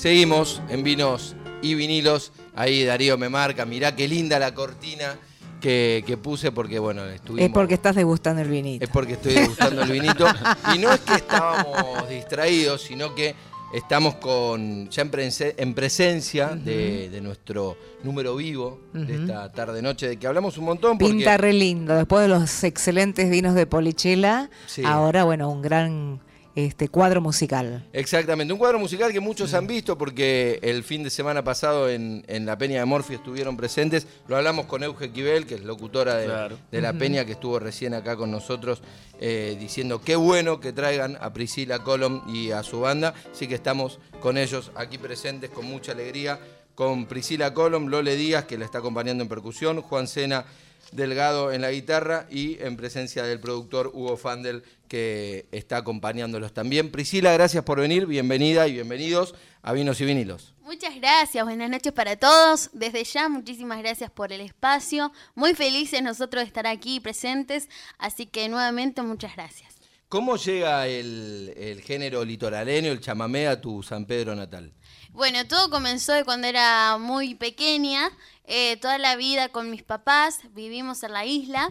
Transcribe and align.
Seguimos 0.00 0.62
en 0.70 0.82
vinos 0.82 1.36
y 1.60 1.74
vinilos. 1.74 2.32
Ahí 2.56 2.84
Darío 2.84 3.18
me 3.18 3.28
marca, 3.28 3.66
mirá 3.66 3.94
qué 3.94 4.08
linda 4.08 4.38
la 4.38 4.54
cortina 4.54 5.18
que, 5.60 6.02
que 6.06 6.16
puse 6.16 6.52
porque, 6.52 6.78
bueno, 6.78 7.04
estuvimos... 7.04 7.46
Es 7.48 7.52
porque 7.52 7.74
estás 7.74 7.96
degustando 7.96 8.40
el 8.40 8.48
vinito. 8.48 8.82
Es 8.82 8.90
porque 8.90 9.12
estoy 9.12 9.34
degustando 9.34 9.82
el 9.82 9.90
vinito. 9.92 10.24
Y 10.74 10.78
no 10.78 10.90
es 10.90 11.00
que 11.00 11.16
estábamos 11.16 12.08
distraídos, 12.08 12.80
sino 12.80 13.14
que 13.14 13.34
estamos 13.74 14.14
con 14.14 14.88
ya 14.88 15.02
en, 15.02 15.10
prese- 15.10 15.54
en 15.58 15.74
presencia 15.74 16.48
de, 16.48 17.10
de 17.10 17.20
nuestro 17.20 17.76
número 18.02 18.34
vivo 18.36 18.80
de 18.94 19.16
esta 19.16 19.52
tarde-noche, 19.52 20.08
de 20.08 20.16
que 20.16 20.26
hablamos 20.26 20.56
un 20.56 20.64
montón. 20.64 20.96
Porque, 20.96 21.12
Pinta 21.14 21.36
re 21.36 21.52
lindo. 21.52 21.94
Después 21.94 22.22
de 22.22 22.28
los 22.28 22.64
excelentes 22.64 23.28
vinos 23.28 23.54
de 23.54 23.66
Polichela, 23.66 24.48
Sí. 24.66 24.82
ahora, 24.82 25.24
bueno, 25.24 25.50
un 25.50 25.60
gran 25.60 26.20
este 26.54 26.88
cuadro 26.88 27.20
musical. 27.20 27.86
Exactamente, 27.92 28.52
un 28.52 28.58
cuadro 28.58 28.78
musical 28.78 29.12
que 29.12 29.20
muchos 29.20 29.54
han 29.54 29.66
visto 29.66 29.96
porque 29.96 30.58
el 30.62 30.82
fin 30.82 31.02
de 31.02 31.10
semana 31.10 31.44
pasado 31.44 31.88
en, 31.88 32.24
en 32.26 32.46
la 32.46 32.58
Peña 32.58 32.80
de 32.80 32.84
Morphy 32.86 33.14
estuvieron 33.14 33.56
presentes. 33.56 34.06
Lo 34.28 34.36
hablamos 34.36 34.66
con 34.66 34.82
Euge 34.82 35.10
Quibel, 35.10 35.46
que 35.46 35.54
es 35.56 35.64
locutora 35.64 36.16
de, 36.16 36.26
Claro. 36.26 36.58
de 36.70 36.80
la 36.80 36.92
Peña, 36.92 37.24
que 37.24 37.32
estuvo 37.32 37.58
recién 37.58 37.94
acá 37.94 38.16
con 38.16 38.30
nosotros, 38.30 38.82
eh, 39.20 39.56
diciendo 39.60 40.00
qué 40.00 40.16
bueno 40.16 40.60
que 40.60 40.72
traigan 40.72 41.16
a 41.20 41.32
Priscila 41.32 41.80
Colom 41.80 42.22
y 42.34 42.50
a 42.50 42.62
su 42.62 42.80
banda. 42.80 43.14
Así 43.32 43.46
que 43.46 43.54
estamos 43.54 43.98
con 44.20 44.36
ellos 44.38 44.72
aquí 44.74 44.98
presentes 44.98 45.50
con 45.50 45.66
mucha 45.66 45.92
alegría. 45.92 46.38
Con 46.74 47.04
Priscila 47.06 47.52
Colom, 47.52 47.88
Lole 47.88 48.16
Díaz, 48.16 48.46
que 48.46 48.56
la 48.56 48.64
está 48.64 48.78
acompañando 48.78 49.22
en 49.22 49.28
percusión, 49.28 49.82
Juan 49.82 50.08
Sena 50.08 50.46
Delgado 50.92 51.52
en 51.52 51.62
la 51.62 51.70
guitarra 51.70 52.26
y 52.30 52.60
en 52.62 52.76
presencia 52.76 53.22
del 53.22 53.40
productor 53.40 53.90
Hugo 53.94 54.16
Fandel 54.16 54.62
que 54.88 55.46
está 55.52 55.78
acompañándolos 55.78 56.52
también. 56.52 56.90
Priscila, 56.90 57.32
gracias 57.32 57.62
por 57.64 57.80
venir, 57.80 58.06
bienvenida 58.06 58.66
y 58.66 58.72
bienvenidos 58.72 59.34
a 59.62 59.72
Vinos 59.72 60.00
y 60.00 60.04
Vinilos. 60.04 60.54
Muchas 60.62 60.94
gracias, 60.96 61.44
buenas 61.44 61.70
noches 61.70 61.92
para 61.92 62.16
todos. 62.16 62.70
Desde 62.72 63.04
ya, 63.04 63.28
muchísimas 63.28 63.78
gracias 63.78 64.10
por 64.10 64.32
el 64.32 64.40
espacio. 64.40 65.12
Muy 65.34 65.54
felices 65.54 66.02
nosotros 66.02 66.42
de 66.42 66.46
estar 66.46 66.66
aquí 66.66 67.00
presentes, 67.00 67.68
así 67.98 68.26
que 68.26 68.48
nuevamente 68.48 69.02
muchas 69.02 69.34
gracias. 69.34 69.79
¿Cómo 70.10 70.36
llega 70.36 70.88
el, 70.88 71.80
género 71.86 72.24
litoraleño, 72.24 72.90
el 72.90 73.00
chamamé, 73.00 73.46
a 73.46 73.60
tu 73.60 73.80
San 73.80 74.06
Pedro 74.06 74.34
natal? 74.34 74.72
Bueno, 75.10 75.46
todo 75.46 75.70
comenzó 75.70 76.12
de 76.12 76.24
cuando 76.24 76.48
era 76.48 76.98
muy 76.98 77.36
pequeña, 77.36 78.10
eh, 78.44 78.76
toda 78.78 78.98
la 78.98 79.14
vida 79.14 79.50
con 79.50 79.70
mis 79.70 79.84
papás, 79.84 80.40
vivimos 80.52 81.04
en 81.04 81.12
la 81.12 81.26
isla. 81.26 81.70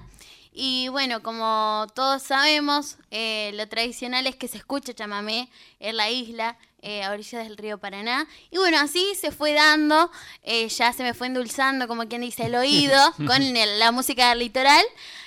Y 0.54 0.88
bueno, 0.88 1.22
como 1.22 1.86
todos 1.94 2.24
sabemos, 2.24 2.98
eh, 3.12 3.52
lo 3.56 3.68
tradicional 3.68 4.26
es 4.26 4.38
que 4.38 4.48
se 4.48 4.56
escucha 4.56 4.94
chamamé 4.94 5.50
en 5.82 5.98
la 5.98 6.10
isla, 6.10 6.58
eh, 6.82 7.04
a 7.04 7.12
orillas 7.12 7.44
del 7.48 7.58
río 7.58 7.78
Paraná. 7.78 8.28
Y 8.52 8.58
bueno, 8.58 8.78
así 8.80 9.06
se 9.20 9.32
fue 9.32 9.54
dando, 9.54 10.12
eh, 10.44 10.68
ya 10.70 10.94
se 10.94 11.04
me 11.04 11.14
fue 11.14 11.28
endulzando, 11.28 11.88
como 11.88 12.08
quien 12.08 12.22
dice, 12.22 12.46
el 12.46 12.56
oído 12.56 12.98
con 13.28 13.42
el- 13.42 13.80
la 13.80 13.92
música 13.92 14.30
del 14.30 14.40
litoral. 14.40 14.86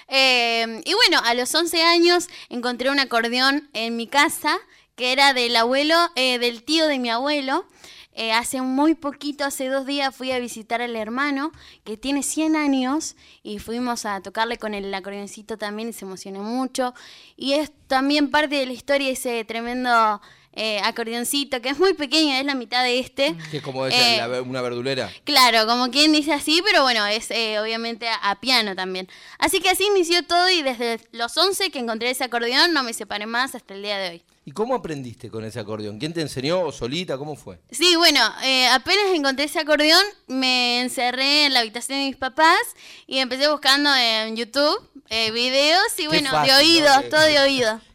Eh, 0.09 0.83
y 0.85 0.95
bueno, 0.95 1.21
a 1.25 1.35
los 1.35 1.55
11 1.55 1.83
años 1.83 2.29
encontré 2.49 2.91
un 2.91 2.99
acordeón 3.01 3.69
en 3.73 3.97
mi 3.97 4.07
casa, 4.07 4.59
que 4.95 5.13
era 5.13 5.33
del 5.33 5.57
abuelo, 5.57 5.97
eh, 6.17 6.39
del 6.39 6.65
tío 6.65 6.87
de 6.87 6.99
mi 6.99 7.09
abuelo. 7.11 7.67
Eh, 8.15 8.31
hace 8.33 8.61
muy 8.61 8.95
poquito, 8.95 9.43
hace 9.47 9.69
dos 9.69 9.87
días, 9.87 10.15
fui 10.15 10.33
a 10.33 10.39
visitar 10.39 10.83
al 10.83 10.95
hermano 10.97 11.51
que 11.83 11.97
tiene 11.97 12.23
100 12.23 12.57
años 12.57 13.17
y 13.43 13.59
fuimos 13.59 14.05
a 14.05 14.21
tocarle 14.21 14.59
con 14.59 14.75
el 14.75 14.93
acordeoncito 14.93 15.57
también 15.57 15.89
y 15.89 15.93
se 15.95 16.05
emocionó 16.05 16.43
mucho. 16.43 16.93
Y 17.39 17.55
es 17.55 17.73
también 17.87 18.31
parte 18.31 18.57
de 18.57 18.67
la 18.67 18.75
historia 18.75 19.09
ese 19.11 19.43
tremendo 19.47 20.21
eh, 20.55 20.81
acordeoncito 20.85 21.61
que 21.63 21.71
es 21.71 21.79
muy 21.79 21.95
pequeño, 21.95 22.35
es 22.35 22.45
la 22.45 22.55
mitad 22.55 22.83
de 22.83 22.99
este. 22.99 23.35
Que 23.51 23.59
es 23.59 23.63
como 23.63 23.87
Eh, 23.87 24.41
una 24.47 24.61
verdulera. 24.61 25.11
Claro, 25.25 25.67
como 25.67 25.91
quien 25.91 26.13
dice 26.13 26.33
así, 26.33 26.63
pero 26.65 26.83
bueno, 26.83 27.07
es 27.07 27.31
eh, 27.31 27.59
obviamente 27.61 28.09
a, 28.09 28.17
a 28.17 28.41
piano 28.41 28.75
también. 28.75 29.09
Así 29.39 29.61
que 29.61 29.71
así 29.71 29.85
inició 29.85 30.23
todo 30.25 30.49
y 30.51 30.63
desde 30.63 31.01
los 31.13 31.37
11 31.37 31.71
que 31.71 31.79
encontré 31.79 32.11
ese 32.11 32.25
acordeón 32.25 32.73
no 32.73 32.83
me 32.83 32.93
separé 32.93 33.27
más 33.27 33.55
hasta 33.55 33.75
el 33.75 33.83
día 33.83 33.99
de 33.99 34.11
hoy. 34.11 34.23
¿Y 34.45 34.51
cómo 34.51 34.75
aprendiste 34.75 35.31
con 35.31 35.45
ese 35.45 35.61
acordeón? 35.61 36.01
¿Quién 36.01 36.13
te 36.13 36.21
enseñó 36.21 36.63
o 36.63 36.73
solita? 36.73 37.17
¿Cómo 37.17 37.37
fue? 37.37 37.61
Sí, 37.71 37.95
bueno, 37.95 38.21
eh, 38.43 38.67
apenas 38.69 39.05
encontré 39.15 39.45
ese 39.45 39.61
acordeón, 39.61 40.03
me 40.27 40.81
encerré 40.81 41.47
en 41.47 41.55
la 41.55 41.61
habitación 41.61 42.01
de 42.01 42.07
mis 42.07 42.17
papás 42.17 42.59
y 43.07 43.19
empecé 43.19 43.49
buscando 43.49 43.95
en 43.95 44.37
YouTube 44.37 44.77
eh, 45.11 45.31
videos 45.31 45.87
y 45.97 46.03
Qué 46.03 46.09
bueno, 46.09 46.31
fácil, 46.31 46.55
de 46.55 46.61
oído, 46.61 46.89
¿no? 47.03 47.09
Todo 47.09 47.21
de 47.21 47.39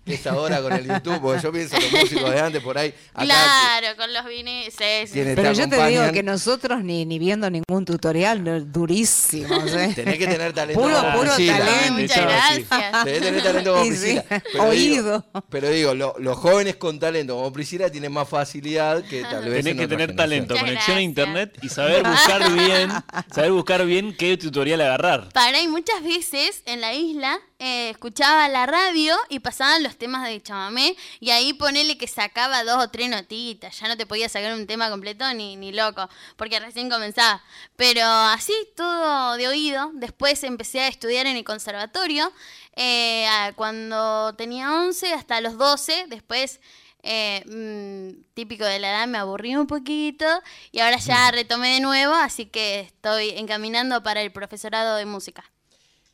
oído. 0.07 0.15
Esta 0.15 0.35
hora 0.39 0.61
con 0.61 0.73
el 0.73 0.87
YouTube, 0.87 1.19
porque 1.21 1.41
yo 1.41 1.51
pienso 1.51 1.75
en 1.75 1.83
los 1.83 1.91
músicos 1.91 2.31
de 2.31 2.39
antes 2.39 2.63
por 2.63 2.77
ahí. 2.77 2.93
Acá 3.13 3.25
Claro, 3.25 3.87
con 3.97 4.13
los 4.13 4.25
vinilos, 4.25 4.73
sí, 4.77 5.07
sí. 5.07 5.13
Quienes 5.13 5.35
Pero 5.35 5.53
yo 5.53 5.69
te 5.69 5.87
digo 5.87 6.11
que 6.11 6.23
nosotros 6.23 6.83
ni, 6.83 7.05
ni 7.05 7.19
viendo 7.19 7.49
ningún 7.49 7.85
tutorial, 7.85 8.43
no, 8.43 8.59
durísimos. 8.61 9.71
¿eh? 9.73 9.91
Tenés 9.95 10.17
que 10.17 10.27
tener 10.27 10.53
talento. 10.53 10.81
Puro, 10.81 10.95
como 10.99 11.11
puro 11.19 11.35
Priscila. 11.35 11.57
talento. 11.59 11.93
Muchas 11.93 12.15
sí. 12.17 12.65
gracias. 12.67 13.03
Tenés 13.03 13.19
que 13.19 13.25
tener 13.25 13.43
talento 13.43 13.73
como 13.73 13.85
Priscila. 13.87 14.25
oído. 14.59 15.25
Digo, 15.33 15.45
pero 15.49 15.69
digo, 15.69 15.93
lo- 15.93 16.15
los 16.19 16.37
jóvenes 16.37 16.75
con 16.77 16.99
talento 16.99 17.35
como 17.35 17.51
Priscila 17.53 17.89
tienen 17.89 18.11
más 18.11 18.27
facilidad 18.27 19.03
que 19.03 19.21
tal 19.23 19.43
vez. 19.45 19.63
Tenés 19.63 19.71
en 19.73 19.77
que 19.77 19.85
otra 19.85 19.97
tener 19.97 20.09
generación. 20.09 20.15
talento, 20.17 20.53
Muchas 20.53 20.63
conexión 20.69 20.97
a 20.97 21.01
internet 21.01 21.57
y 21.61 21.69
saber 21.69 22.03
buscar 22.03 22.51
bien, 22.53 22.89
saber 23.33 23.51
buscar 23.51 23.85
bien 23.85 24.15
qué 24.17 24.37
tutorial 24.37 24.81
agarrar. 24.81 25.29
Para 25.33 25.61
y 25.61 25.67
muchas 25.67 26.01
veces 26.03 26.61
en 26.65 26.81
la 26.81 26.93
isla 26.93 27.39
eh, 27.59 27.89
escuchaba 27.89 28.47
la 28.49 28.65
radio 28.65 29.15
y 29.29 29.39
pasaban 29.39 29.81
los 29.83 29.97
temas 29.97 30.27
de 30.27 30.41
chamamé 30.41 30.95
y 31.19 31.31
ahí 31.31 31.53
ponele 31.53 31.97
que 31.97 32.07
sacaba 32.07 32.63
dos 32.63 32.83
o 32.83 32.89
tres 32.89 33.09
notitas, 33.09 33.79
ya 33.79 33.87
no 33.87 33.97
te 33.97 34.05
podía 34.05 34.29
sacar 34.29 34.53
un 34.53 34.67
tema 34.67 34.89
completo 34.89 35.31
ni, 35.33 35.55
ni 35.55 35.71
loco, 35.71 36.07
porque 36.35 36.59
recién 36.59 36.89
comenzaba. 36.89 37.43
Pero 37.75 38.03
así 38.05 38.53
todo 38.75 39.35
de 39.37 39.47
oído, 39.47 39.91
después 39.93 40.43
empecé 40.43 40.81
a 40.81 40.87
estudiar 40.87 41.25
en 41.25 41.37
el 41.37 41.43
conservatorio, 41.43 42.31
eh, 42.75 43.27
cuando 43.55 44.33
tenía 44.35 44.71
11 44.73 45.13
hasta 45.13 45.41
los 45.41 45.57
12, 45.57 46.05
después... 46.07 46.59
eh, 47.03 47.43
mm, 47.45 48.33
típico 48.33 48.65
de 48.65 48.79
la 48.79 48.89
edad, 48.89 49.07
me 49.07 49.17
aburrí 49.17 49.55
un 49.55 49.67
poquito 49.67 50.25
y 50.71 50.79
ahora 50.79 50.97
ya 50.97 51.31
retomé 51.31 51.75
de 51.75 51.79
nuevo, 51.79 52.13
así 52.13 52.47
que 52.47 52.81
estoy 52.81 53.29
encaminando 53.29 54.03
para 54.03 54.21
el 54.21 54.31
profesorado 54.31 54.97
de 54.97 55.05
música. 55.05 55.43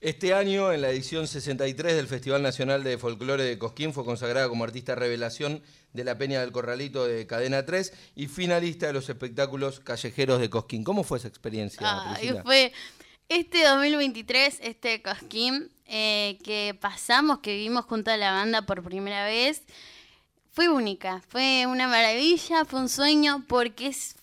Este 0.04 0.34
año, 0.34 0.74
en 0.74 0.82
la 0.82 0.90
edición 0.90 1.30
63 1.30 1.96
del 1.96 2.08
Festival 2.08 2.42
Nacional 2.42 2.84
de 2.84 2.98
Folclore 2.98 3.46
de 3.46 3.58
Cosquín, 3.58 3.94
fue 3.94 4.04
consagrada 4.04 4.50
como 4.50 4.66
artista 4.66 4.96
revelación 4.96 5.64
de 5.94 6.04
la 6.04 6.18
Peña 6.18 6.42
del 6.42 6.52
Corralito 6.52 7.08
de 7.08 7.26
Cadena 7.26 7.66
3 7.66 7.94
y 8.18 8.28
finalista 8.28 8.88
de 8.88 8.92
los 8.92 9.08
espectáculos 9.08 9.80
callejeros 9.80 10.42
de 10.42 10.50
Cosquín. 10.50 10.84
¿Cómo 10.84 11.06
fue 11.06 11.20
esa 11.20 11.30
experiencia, 11.30 12.04
Priscila? 12.18 12.44
fue 12.44 12.74
este 13.30 13.64
2023, 13.64 14.60
este 14.62 15.02
Cosquín, 15.02 15.72
eh, 15.86 16.38
que 16.44 16.78
pasamos, 16.78 17.40
que 17.40 17.54
vivimos 17.54 17.86
junto 17.86 18.12
a 18.12 18.18
la 18.18 18.34
banda 18.34 18.64
por 18.64 18.84
primera 18.84 19.24
vez, 19.24 19.64
fue 20.52 20.68
única, 20.68 21.24
fue 21.30 21.66
una 21.66 21.88
maravilla, 21.88 22.66
fue 22.66 22.82
un 22.82 22.90
sueño, 22.90 23.46
porque 23.48 23.88
es, 23.88 24.18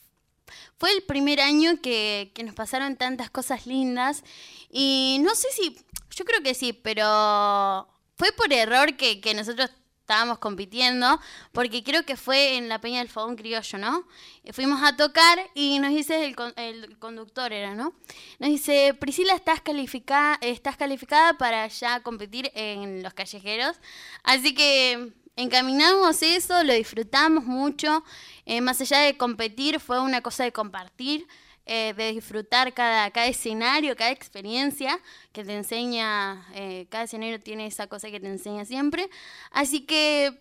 fue 0.78 0.92
el 0.92 1.02
primer 1.02 1.40
año 1.40 1.80
que, 1.80 2.30
que 2.34 2.44
nos 2.44 2.54
pasaron 2.54 2.96
tantas 2.96 3.30
cosas 3.30 3.66
lindas. 3.66 4.22
Y 4.70 5.18
no 5.22 5.34
sé 5.34 5.48
si, 5.52 5.76
yo 6.10 6.24
creo 6.24 6.42
que 6.42 6.54
sí, 6.54 6.72
pero 6.72 7.88
fue 8.16 8.32
por 8.32 8.52
error 8.52 8.96
que, 8.96 9.20
que 9.20 9.34
nosotros 9.34 9.70
estábamos 10.10 10.40
compitiendo, 10.40 11.20
porque 11.52 11.84
creo 11.84 12.04
que 12.04 12.16
fue 12.16 12.56
en 12.56 12.68
la 12.68 12.80
Peña 12.80 12.98
del 12.98 13.08
Fogón 13.08 13.36
Criollo, 13.36 13.78
¿no? 13.78 14.08
Fuimos 14.52 14.82
a 14.82 14.96
tocar 14.96 15.38
y 15.54 15.78
nos 15.78 15.90
dice 15.90 16.24
el, 16.24 16.36
el 16.56 16.98
conductor, 16.98 17.52
era, 17.52 17.76
¿no? 17.76 17.94
Nos 18.40 18.50
dice, 18.50 18.92
Priscila, 18.98 19.34
estás 19.36 19.60
calificada, 19.60 20.36
estás 20.40 20.76
calificada 20.76 21.38
para 21.38 21.68
ya 21.68 22.02
competir 22.02 22.50
en 22.56 23.04
los 23.04 23.14
callejeros. 23.14 23.76
Así 24.24 24.52
que 24.52 25.12
encaminamos 25.36 26.22
eso, 26.22 26.62
lo 26.64 26.72
disfrutamos 26.72 27.44
mucho. 27.44 28.04
Eh, 28.46 28.60
más 28.60 28.80
allá 28.80 29.00
de 29.00 29.16
competir, 29.16 29.80
fue 29.80 30.00
una 30.00 30.20
cosa 30.20 30.44
de 30.44 30.52
compartir, 30.52 31.26
eh, 31.66 31.94
de 31.96 32.12
disfrutar 32.12 32.74
cada, 32.74 33.08
escenario, 33.26 33.94
cada 33.96 34.10
experiencia 34.10 34.98
que 35.32 35.44
te 35.44 35.54
enseña, 35.54 36.46
eh, 36.54 36.86
cada 36.90 37.04
escenario 37.04 37.40
tiene 37.40 37.66
esa 37.66 37.86
cosa 37.86 38.10
que 38.10 38.18
te 38.18 38.26
enseña 38.26 38.64
siempre. 38.64 39.08
Así 39.50 39.82
que 39.82 40.40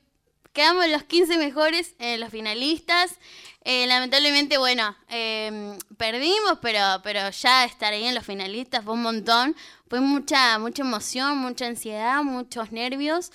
quedamos 0.54 0.88
los 0.88 1.04
15 1.04 1.38
mejores, 1.38 1.96
los 2.18 2.30
finalistas. 2.30 3.20
Lamentablemente, 3.64 4.58
bueno, 4.58 4.96
eh, 5.10 5.78
perdimos, 5.98 6.58
pero, 6.62 6.80
pero 7.04 7.30
ya 7.30 7.66
estar 7.66 7.94
ahí 7.94 8.06
en 8.06 8.16
los 8.16 8.26
finalistas 8.26 8.84
fue 8.84 8.94
un 8.94 9.04
montón. 9.04 9.56
Fue 9.88 10.00
mucha, 10.00 10.58
mucha 10.58 10.82
emoción, 10.82 11.38
mucha 11.38 11.68
ansiedad, 11.68 12.24
muchos 12.24 12.72
nervios. 12.72 13.32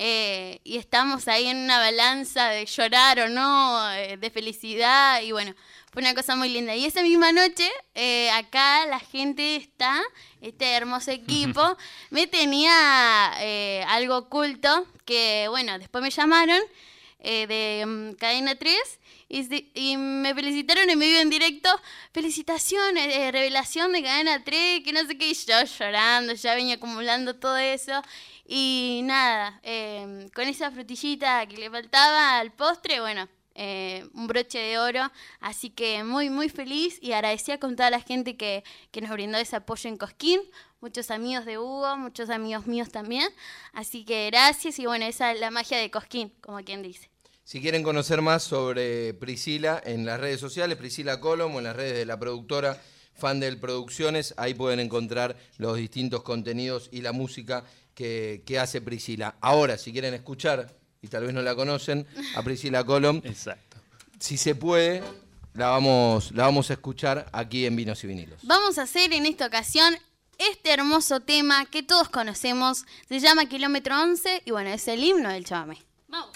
Eh, 0.00 0.60
y 0.62 0.76
estamos 0.76 1.26
ahí 1.26 1.48
en 1.48 1.56
una 1.56 1.78
balanza 1.78 2.50
de 2.50 2.64
llorar 2.66 3.18
o 3.18 3.28
no, 3.28 3.92
eh, 3.94 4.16
de 4.16 4.30
felicidad. 4.30 5.20
Y 5.22 5.32
bueno, 5.32 5.56
fue 5.92 6.02
una 6.02 6.14
cosa 6.14 6.36
muy 6.36 6.48
linda. 6.50 6.76
Y 6.76 6.84
esa 6.84 7.02
misma 7.02 7.32
noche, 7.32 7.68
eh, 7.96 8.30
acá 8.30 8.86
la 8.86 9.00
gente 9.00 9.56
está, 9.56 10.00
este 10.40 10.70
hermoso 10.70 11.10
equipo, 11.10 11.76
me 12.10 12.28
tenía 12.28 13.32
eh, 13.40 13.84
algo 13.88 14.18
oculto 14.18 14.86
que, 15.04 15.46
bueno, 15.48 15.76
después 15.80 16.00
me 16.00 16.10
llamaron 16.10 16.60
eh, 17.20 17.46
de 17.46 17.86
mm, 17.86 18.12
Cadena 18.14 18.54
3 18.54 18.98
y, 19.28 19.96
me 19.98 20.34
felicitaron 20.34 20.88
en 20.88 20.98
vivo 20.98 21.18
en 21.18 21.30
directo. 21.30 21.68
Felicitaciones, 22.12 23.14
eh, 23.14 23.30
revelación 23.30 23.92
de 23.92 24.02
Cadena 24.02 24.42
3, 24.42 24.82
que 24.82 24.92
no 24.92 25.06
sé 25.06 25.18
qué, 25.18 25.30
y 25.30 25.34
yo 25.34 25.62
llorando, 25.64 26.32
ya 26.32 26.54
venía 26.54 26.76
acumulando 26.76 27.36
todo 27.36 27.56
eso. 27.58 28.02
Y 28.46 29.02
nada, 29.04 29.60
eh, 29.62 30.28
con 30.34 30.48
esa 30.48 30.70
frutillita 30.70 31.46
que 31.46 31.58
le 31.58 31.70
faltaba 31.70 32.38
al 32.38 32.52
postre, 32.52 33.00
bueno, 33.00 33.28
eh, 33.54 34.08
un 34.14 34.28
broche 34.28 34.58
de 34.58 34.78
oro. 34.78 35.10
Así 35.40 35.68
que 35.70 36.04
muy, 36.04 36.30
muy 36.30 36.48
feliz 36.48 36.98
y 37.02 37.12
agradecida 37.12 37.58
con 37.58 37.76
toda 37.76 37.90
la 37.90 38.00
gente 38.00 38.36
que, 38.36 38.64
que 38.90 39.02
nos 39.02 39.10
brindó 39.10 39.36
ese 39.36 39.56
apoyo 39.56 39.90
en 39.90 39.98
Cosquín. 39.98 40.40
Muchos 40.80 41.10
amigos 41.10 41.44
de 41.44 41.58
Hugo, 41.58 41.96
muchos 41.96 42.30
amigos 42.30 42.66
míos 42.68 42.90
también. 42.90 43.28
Así 43.72 44.04
que 44.04 44.30
gracias 44.30 44.78
y 44.78 44.86
bueno, 44.86 45.06
esa 45.06 45.32
es 45.32 45.40
la 45.40 45.50
magia 45.50 45.76
de 45.76 45.90
Cosquín, 45.90 46.32
como 46.40 46.58
quien 46.62 46.82
dice. 46.82 47.10
Si 47.42 47.60
quieren 47.60 47.82
conocer 47.82 48.22
más 48.22 48.44
sobre 48.44 49.12
Priscila 49.14 49.82
en 49.84 50.06
las 50.06 50.20
redes 50.20 50.38
sociales, 50.38 50.78
Priscila 50.78 51.18
Colom 51.18 51.54
o 51.54 51.58
en 51.58 51.64
las 51.64 51.74
redes 51.74 51.96
de 51.96 52.06
la 52.06 52.18
productora 52.18 52.80
Fandel 53.14 53.58
Producciones, 53.58 54.34
ahí 54.36 54.54
pueden 54.54 54.78
encontrar 54.78 55.36
los 55.56 55.76
distintos 55.76 56.22
contenidos 56.22 56.88
y 56.92 57.00
la 57.00 57.10
música 57.10 57.64
que, 57.94 58.44
que 58.46 58.60
hace 58.60 58.80
Priscila. 58.80 59.34
Ahora, 59.40 59.78
si 59.78 59.90
quieren 59.90 60.14
escuchar, 60.14 60.76
y 61.02 61.08
tal 61.08 61.24
vez 61.24 61.34
no 61.34 61.42
la 61.42 61.56
conocen, 61.56 62.06
a 62.36 62.42
Priscila 62.42 62.84
Colom, 62.84 63.20
Exacto. 63.24 63.78
si 64.20 64.36
se 64.36 64.54
puede, 64.54 65.02
la 65.54 65.70
vamos, 65.70 66.30
la 66.32 66.44
vamos 66.44 66.70
a 66.70 66.74
escuchar 66.74 67.28
aquí 67.32 67.66
en 67.66 67.74
Vinos 67.74 68.04
y 68.04 68.06
Vinilos. 68.06 68.38
Vamos 68.44 68.78
a 68.78 68.82
hacer 68.82 69.12
en 69.12 69.26
esta 69.26 69.46
ocasión 69.46 69.96
este 70.38 70.72
hermoso 70.72 71.20
tema 71.20 71.66
que 71.66 71.82
todos 71.82 72.08
conocemos. 72.08 72.84
Se 73.08 73.20
llama 73.20 73.46
Kilómetro 73.46 74.00
11 74.00 74.42
y 74.46 74.50
bueno, 74.50 74.70
es 74.70 74.88
el 74.88 75.04
himno 75.04 75.30
del 75.30 75.44
chamamé. 75.44 75.82
Vamos. 76.08 76.30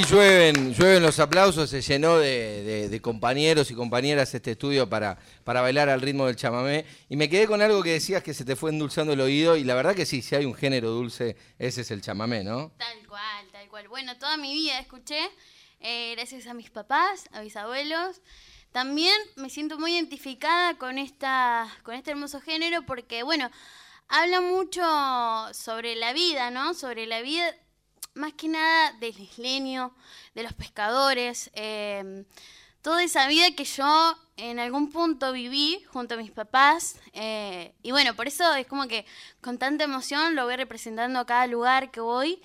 Ahí 0.00 0.06
llueven, 0.06 1.02
los 1.02 1.18
aplausos, 1.18 1.68
se 1.68 1.82
llenó 1.82 2.18
de 2.18 3.00
compañeros 3.02 3.70
y 3.70 3.74
compañeras 3.74 4.34
este 4.34 4.52
estudio 4.52 4.88
para, 4.88 5.18
para 5.44 5.60
bailar 5.60 5.88
al 5.88 6.00
ritmo 6.00 6.26
del 6.26 6.36
chamamé. 6.36 6.86
Y 7.08 7.16
me 7.16 7.28
quedé 7.28 7.46
con 7.46 7.60
algo 7.60 7.82
que 7.82 7.92
decías 7.92 8.22
que 8.22 8.32
se 8.32 8.44
te 8.44 8.56
fue 8.56 8.70
endulzando 8.70 9.12
el 9.12 9.20
oído, 9.20 9.56
y 9.56 9.64
la 9.64 9.74
verdad 9.74 9.94
que 9.94 10.06
sí, 10.06 10.22
si 10.22 10.34
hay 10.34 10.44
un 10.44 10.54
género 10.54 10.90
dulce, 10.90 11.36
ese 11.58 11.82
es 11.82 11.90
el 11.90 12.00
chamamé, 12.00 12.44
¿no? 12.44 12.72
Tal 12.78 13.06
cual, 13.06 13.46
tal 13.52 13.68
cual. 13.68 13.88
Bueno, 13.88 14.16
toda 14.16 14.36
mi 14.36 14.54
vida 14.54 14.78
escuché, 14.78 15.20
eh, 15.80 16.14
gracias 16.16 16.46
a 16.46 16.54
mis 16.54 16.70
papás, 16.70 17.28
a 17.32 17.42
mis 17.42 17.56
abuelos. 17.56 18.22
También 18.72 19.16
me 19.36 19.50
siento 19.50 19.78
muy 19.78 19.94
identificada 19.94 20.78
con, 20.78 20.98
esta, 20.98 21.68
con 21.82 21.94
este 21.94 22.12
hermoso 22.12 22.40
género 22.40 22.82
porque, 22.86 23.22
bueno, 23.22 23.50
habla 24.08 24.40
mucho 24.40 24.82
sobre 25.52 25.96
la 25.96 26.12
vida, 26.12 26.50
¿no? 26.50 26.74
Sobre 26.74 27.06
la 27.06 27.20
vida, 27.20 27.54
más 28.14 28.32
que 28.34 28.48
nada 28.48 28.92
del 29.00 29.18
isleño, 29.18 29.94
de 30.34 30.42
los 30.42 30.52
pescadores, 30.52 31.50
eh, 31.54 32.24
toda 32.82 33.02
esa 33.02 33.28
vida 33.28 33.50
que 33.54 33.64
yo 33.64 34.16
en 34.36 34.58
algún 34.58 34.90
punto 34.90 35.32
viví 35.32 35.82
junto 35.92 36.14
a 36.14 36.16
mis 36.18 36.30
papás. 36.30 36.98
eh, 37.12 37.74
y 37.82 37.90
bueno, 37.90 38.14
por 38.14 38.26
eso 38.28 38.54
es 38.54 38.66
como 38.66 38.88
que 38.88 39.04
con 39.40 39.58
tanta 39.58 39.84
emoción 39.84 40.34
lo 40.34 40.44
voy 40.44 40.56
representando 40.56 41.18
a 41.20 41.26
cada 41.26 41.46
lugar 41.46 41.90
que 41.90 42.00
voy. 42.00 42.40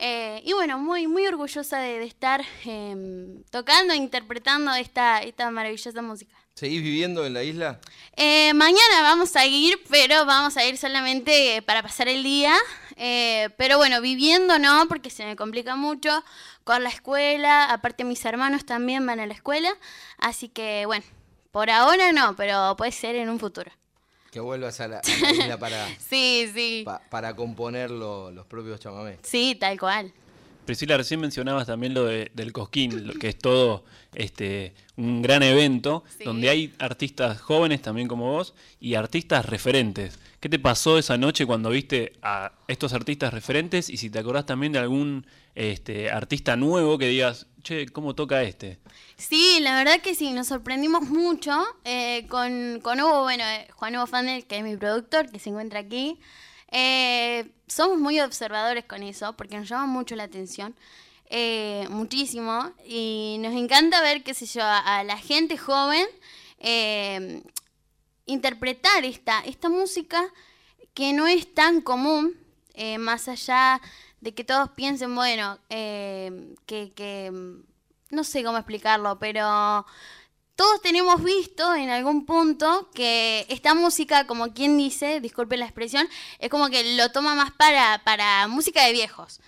Eh, 0.00 0.42
y 0.44 0.52
bueno, 0.52 0.78
muy, 0.78 1.06
muy 1.08 1.26
orgullosa 1.26 1.78
de, 1.80 1.98
de 1.98 2.06
estar 2.06 2.44
em, 2.64 3.42
tocando 3.50 3.92
e 3.94 3.96
interpretando 3.96 4.72
esta, 4.74 5.22
esta 5.22 5.50
maravillosa 5.50 6.02
música. 6.02 6.36
¿Seguís 6.58 6.82
viviendo 6.82 7.24
en 7.24 7.34
la 7.34 7.44
isla? 7.44 7.78
Eh, 8.16 8.52
mañana 8.52 9.02
vamos 9.02 9.36
a 9.36 9.46
ir, 9.46 9.80
pero 9.88 10.26
vamos 10.26 10.56
a 10.56 10.64
ir 10.66 10.76
solamente 10.76 11.62
para 11.62 11.84
pasar 11.84 12.08
el 12.08 12.24
día. 12.24 12.52
Eh, 12.96 13.48
pero 13.56 13.78
bueno, 13.78 14.00
viviendo 14.00 14.58
no, 14.58 14.86
porque 14.88 15.08
se 15.08 15.24
me 15.24 15.36
complica 15.36 15.76
mucho 15.76 16.24
con 16.64 16.82
la 16.82 16.88
escuela. 16.88 17.66
Aparte 17.72 18.02
mis 18.02 18.24
hermanos 18.24 18.66
también 18.66 19.06
van 19.06 19.20
a 19.20 19.26
la 19.28 19.34
escuela. 19.34 19.70
Así 20.18 20.48
que 20.48 20.84
bueno, 20.86 21.04
por 21.52 21.70
ahora 21.70 22.10
no, 22.10 22.34
pero 22.34 22.74
puede 22.76 22.90
ser 22.90 23.14
en 23.14 23.28
un 23.28 23.38
futuro. 23.38 23.70
Que 24.32 24.40
vuelvas 24.40 24.80
a 24.80 24.88
la, 24.88 24.98
a 24.98 25.02
la 25.22 25.30
isla 25.44 25.58
para, 25.58 25.86
Sí, 26.00 26.50
sí. 26.52 26.82
pa- 26.84 27.00
para 27.08 27.36
componer 27.36 27.92
lo- 27.92 28.32
los 28.32 28.46
propios 28.46 28.80
chamamés. 28.80 29.18
Sí, 29.22 29.54
tal 29.54 29.78
cual. 29.78 30.12
Priscila, 30.68 30.98
recién 30.98 31.18
mencionabas 31.18 31.66
también 31.66 31.94
lo 31.94 32.04
de- 32.04 32.30
del 32.34 32.52
Cosquín, 32.52 33.06
lo 33.06 33.14
que 33.14 33.28
es 33.30 33.38
todo 33.38 33.86
este 34.14 34.74
un 34.96 35.22
gran 35.22 35.42
evento 35.42 36.04
Sí. 36.18 36.24
donde 36.24 36.50
hay 36.50 36.74
artistas 36.78 37.40
jóvenes 37.40 37.80
también 37.80 38.06
como 38.06 38.30
vos 38.32 38.52
y 38.78 38.92
artistas 38.94 39.46
referentes. 39.46 40.18
¿Qué 40.40 40.50
te 40.50 40.58
pasó 40.58 40.98
esa 40.98 41.16
noche 41.16 41.46
cuando 41.46 41.70
viste 41.70 42.12
a 42.20 42.52
estos 42.68 42.92
artistas 42.92 43.32
referentes 43.32 43.88
y 43.88 43.96
si 43.96 44.10
te 44.10 44.18
acordás 44.18 44.44
también 44.44 44.72
de 44.72 44.78
algún 44.80 45.24
este, 45.54 46.10
artista 46.10 46.54
nuevo 46.54 46.98
que 46.98 47.06
digas, 47.08 47.46
che, 47.62 47.86
¿cómo 47.88 48.14
toca 48.14 48.42
este? 48.42 48.78
Sí, 49.16 49.58
la 49.62 49.74
verdad 49.74 50.00
que 50.02 50.14
sí, 50.14 50.32
nos 50.32 50.48
sorprendimos 50.48 51.08
mucho 51.08 51.50
eh, 51.84 52.26
con, 52.28 52.80
con 52.82 53.00
Hugo, 53.00 53.22
bueno, 53.22 53.42
eh, 53.44 53.66
Juan 53.72 53.96
Hugo 53.96 54.06
Fandel, 54.06 54.44
que 54.46 54.58
es 54.58 54.62
mi 54.64 54.76
productor, 54.76 55.30
que 55.30 55.38
se 55.38 55.48
encuentra 55.48 55.80
aquí. 55.80 56.18
Eh, 56.70 57.50
somos 57.66 57.98
muy 57.98 58.20
observadores 58.20 58.84
con 58.84 59.02
eso, 59.02 59.34
porque 59.34 59.56
nos 59.56 59.68
llama 59.68 59.86
mucho 59.86 60.16
la 60.16 60.24
atención, 60.24 60.74
eh, 61.30 61.86
muchísimo, 61.90 62.72
y 62.86 63.36
nos 63.40 63.54
encanta 63.54 64.00
ver, 64.00 64.22
qué 64.22 64.34
sé 64.34 64.46
yo, 64.46 64.62
a, 64.64 65.02
la 65.04 65.18
gente 65.18 65.56
joven 65.58 66.06
eh, 66.58 67.42
interpretar 68.26 69.04
esta, 69.04 69.40
esta 69.40 69.68
música 69.68 70.22
que 70.94 71.12
no 71.12 71.26
es 71.26 71.54
tan 71.54 71.80
común, 71.80 72.34
eh, 72.74 72.98
más 72.98 73.28
allá 73.28 73.80
de 74.20 74.34
que 74.34 74.44
todos 74.44 74.70
piensen, 74.70 75.14
bueno, 75.14 75.58
eh, 75.70 76.54
que, 76.66 76.92
que, 76.92 77.30
no 78.10 78.24
sé 78.24 78.42
cómo 78.42 78.58
explicarlo, 78.58 79.18
pero 79.18 79.86
todos 80.58 80.82
tenemos 80.82 81.22
visto 81.22 81.72
en 81.76 81.88
algún 81.88 82.26
punto 82.26 82.90
que 82.92 83.46
esta 83.48 83.74
música, 83.74 84.26
como 84.26 84.52
quien 84.52 84.76
dice, 84.76 85.20
disculpe 85.20 85.56
la 85.56 85.66
expresión, 85.66 86.08
es 86.40 86.50
como 86.50 86.68
que 86.68 86.96
lo 86.96 87.12
toma 87.12 87.36
más 87.36 87.52
para, 87.52 88.02
para 88.02 88.48
música 88.48 88.84
de 88.84 88.90
viejos. 88.90 89.38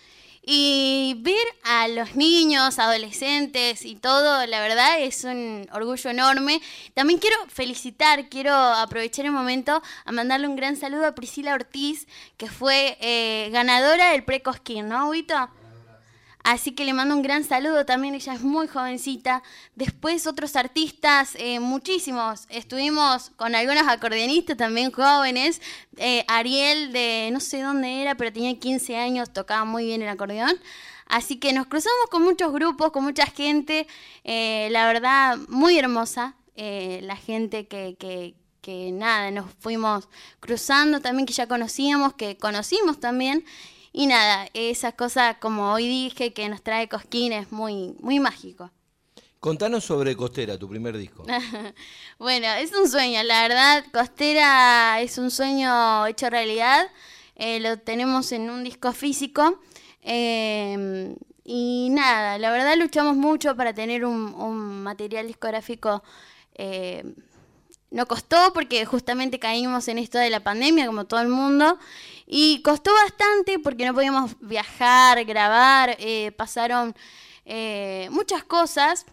Y 0.41 1.17
ver 1.19 1.45
a 1.65 1.89
los 1.89 2.15
niños, 2.15 2.79
adolescentes 2.79 3.85
y 3.85 3.97
todo, 3.97 4.47
la 4.47 4.61
verdad 4.61 5.01
es 5.01 5.25
un 5.25 5.69
orgullo 5.73 6.11
enorme. 6.11 6.63
También 6.95 7.19
quiero 7.19 7.37
felicitar, 7.49 8.29
quiero 8.29 8.55
aprovechar 8.55 9.27
el 9.27 9.33
momento 9.33 9.83
a 10.05 10.13
mandarle 10.13 10.47
un 10.47 10.55
gran 10.55 10.77
saludo 10.77 11.07
a 11.07 11.17
Priscila 11.17 11.55
Ortiz, 11.55 12.07
que 12.37 12.47
fue 12.47 12.97
eh, 13.01 13.51
ganadora 13.51 14.13
del 14.13 14.23
Precosquín, 14.23 14.89
¿no, 14.89 15.09
Huito? 15.09 15.51
Así 16.43 16.73
que 16.73 16.85
le 16.85 16.95
mando 16.95 17.15
un 17.15 17.23
gran 17.23 17.45
saludo 17.45 17.85
también, 17.85 18.15
ella 18.15 18.33
es 18.33 18.41
muy 18.41 18.67
jovencita. 18.67 19.43
Después 19.75 20.27
otros 20.27 20.57
artistas, 20.57 21.35
eh, 21.37 21.61
muchísimos. 21.61 22.47
Estuvimos 22.49 23.31
con 23.37 23.55
algunos 23.55 23.87
acordeonistas 23.87 24.57
también 24.57 24.91
jóvenes. 24.91 25.61
Eh, 25.97 26.25
Ariel 26.29 26.93
de 26.93 27.29
no 27.33 27.41
sé 27.41 27.61
dónde 27.61 28.01
era, 28.01 28.15
pero 28.15 28.33
tenía 28.33 28.59
15 28.59 28.97
años, 28.97 29.31
tocaba 29.33 29.65
muy 29.67 29.85
bien 29.85 30.01
el 30.03 30.09
acordeón. 30.09 30.59
Así 31.07 31.37
que 31.37 31.53
nos 31.53 31.67
cruzamos 31.67 32.07
con 32.11 32.23
muchos 32.23 32.53
grupos, 32.53 32.91
con 32.91 33.05
mucha 33.05 33.27
gente. 33.27 33.87
Eh, 34.25 34.69
la 34.71 34.87
verdad, 34.87 35.37
muy 35.49 35.79
hermosa. 35.79 36.37
la 36.57 37.17
gente 37.17 37.67
que, 37.69 37.97
que, 37.99 38.35
que 38.63 38.93
nada, 38.93 39.31
nos 39.31 39.47
fuimos 39.61 40.09
cruzando 40.41 41.01
también, 41.01 41.27
que 41.27 41.33
ya 41.33 41.47
conocíamos, 41.47 42.15
que 42.15 42.37
conocimos 42.37 42.99
también. 43.01 43.45
Y 43.93 44.07
nada, 44.07 44.49
esa 44.55 44.93
cosa, 44.93 45.39
como 45.41 45.73
hoy 45.73 45.89
dije, 45.89 46.33
que 46.33 46.49
nos 46.49 46.63
trae 46.63 46.89
Cosquín 46.89 47.33
es 47.33 47.51
muy, 47.51 47.95
muy 48.01 48.21
mágico. 48.21 48.71
Contanos 49.41 49.85
sobre 49.85 50.15
Costera, 50.17 50.59
tu 50.59 50.69
primer 50.69 50.97
disco. 50.99 51.25
bueno, 52.19 52.47
es 52.59 52.73
un 52.73 52.89
sueño, 52.89 53.23
la 53.23 53.43
verdad. 53.43 53.85
Costera 53.91 55.01
es 55.01 55.17
un 55.17 55.31
sueño 55.31 56.07
hecho 56.07 56.29
realidad. 56.29 56.87
Eh, 57.37 57.59
lo 57.59 57.79
tenemos 57.79 58.33
en 58.33 58.51
un 58.51 58.63
disco 58.63 58.93
físico. 58.93 59.61
Em, 60.03 61.17
y 61.43 61.89
nada, 61.91 62.37
la 62.39 62.51
verdad 62.51 62.77
luchamos 62.77 63.17
mucho 63.17 63.57
para 63.57 63.73
tener 63.73 64.05
un, 64.05 64.83
material 64.83 65.27
discográfico. 65.27 66.03
Eh, 66.55 67.03
no 67.91 68.07
costó 68.07 68.53
porque 68.53 68.85
justamente 68.85 69.39
caímos 69.39 69.89
en 69.89 69.99
esto 69.99 70.19
de 70.19 70.31
la 70.31 70.41
pandemia, 70.41 70.87
como 70.87 71.07
todo 71.07 71.21
el 71.21 71.29
mundo. 71.29 71.79
Y 72.27 72.63
costó 72.63 72.93
bastante 72.95 73.59
porque 73.59 73.87
no 73.87 73.95
podíamos 73.95 74.37
viajar, 74.41 75.25
grabar, 75.25 75.97
eh, 75.99 76.33
pasaron 76.33 76.95
eh, 77.45 78.09
muchas 78.11 78.45
cosas 78.45 79.07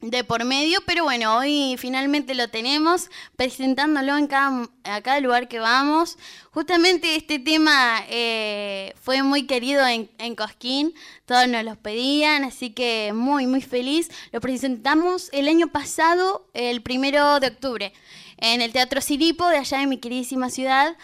de 0.00 0.24
por 0.24 0.44
medio, 0.44 0.80
pero 0.86 1.04
bueno, 1.04 1.36
hoy 1.36 1.76
finalmente 1.78 2.34
lo 2.34 2.48
tenemos 2.48 3.10
presentándolo 3.36 4.16
en 4.16 4.28
cada, 4.28 4.68
a 4.84 5.02
cada 5.02 5.20
lugar 5.20 5.46
que 5.46 5.58
vamos. 5.58 6.16
Justamente 6.52 7.16
este 7.16 7.38
tema 7.38 8.02
eh, 8.08 8.94
fue 9.02 9.22
muy 9.22 9.46
querido 9.46 9.86
en, 9.86 10.08
Cosquín, 10.36 10.94
todos 11.26 11.46
nos 11.48 11.64
lo 11.64 11.76
pedían, 11.76 12.44
así 12.44 12.70
que 12.70 13.12
muy, 13.14 13.46
muy 13.46 13.60
feliz. 13.60 14.10
Lo 14.32 14.40
presentamos 14.40 15.28
el 15.32 15.48
año 15.48 15.68
pasado, 15.68 16.48
el 16.54 16.80
primero 16.80 17.38
de 17.38 17.48
octubre, 17.48 17.92
en 18.38 18.62
el 18.62 18.72
Teatro 18.72 19.02
Siripo 19.02 19.46
de 19.48 19.58
allá 19.58 19.82
en 19.82 19.90
mi 19.90 19.98
queridísima 19.98 20.48
ciudad. 20.48 20.96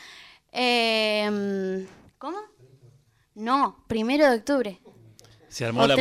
Em, 0.53 1.87
¿Cómo? 2.17 2.39
No, 3.35 3.85
primero 3.89 4.31
de 4.31 4.37
octubre. 4.39 4.81
Se 5.49 5.65
armó 5.65 5.87
la, 5.87 5.95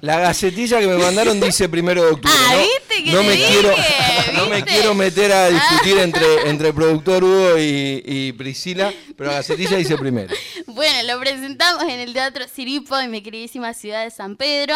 la, 0.00 0.18
gacetilla 0.18 0.80
que 0.80 0.86
me 0.88 0.96
mandaron 0.96 1.38
dice 1.40 1.68
primero 1.68 2.02
de 2.04 2.10
octubre. 2.12 2.34
Ah, 2.36 2.52
¿no? 2.54 2.58
¿viste 2.62 3.04
que 3.04 3.12
no 3.12 3.20
te 3.20 3.26
me 3.26 3.32
dije? 3.34 3.48
quiero, 3.52 3.68
¿Viste? 3.68 4.32
no 4.32 4.46
me 4.46 4.64
quiero 4.64 4.94
meter 4.94 5.32
a 5.32 5.48
discutir 5.50 5.98
entre, 5.98 6.48
entre 6.50 6.68
el 6.68 6.74
productor 6.74 7.22
Hugo 7.22 7.58
y, 7.58 8.02
y 8.04 8.32
Priscila, 8.32 8.92
pero 9.16 9.30
la 9.30 9.36
gacetilla 9.36 9.76
dice 9.76 9.96
primero. 9.96 10.34
Bueno, 10.66 11.14
lo 11.14 11.20
presentamos 11.20 11.84
en 11.84 12.00
el 12.00 12.12
Teatro 12.12 12.44
Siripo, 12.52 12.98
en 12.98 13.10
mi 13.10 13.22
queridísima 13.22 13.72
ciudad 13.72 14.02
de 14.04 14.10
San 14.10 14.36
Pedro. 14.36 14.74